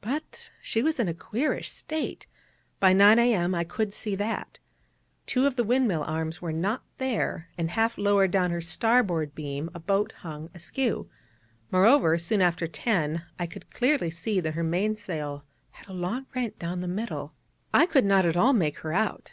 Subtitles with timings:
[0.00, 2.26] But she was in a queerish state:
[2.80, 3.54] by 9 A.M.
[3.54, 4.58] I could see that.
[5.24, 9.70] Two of the windmill arms were not there, and half lowered down her starboard beam
[9.72, 11.08] a boat hung askew;
[11.70, 16.26] moreover, soon after 10 I could clearly see that her main sail had a long
[16.34, 17.32] rent down the middle.
[17.72, 19.30] I could not at all make her out.